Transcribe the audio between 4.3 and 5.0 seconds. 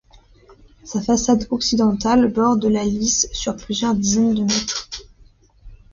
de mètres.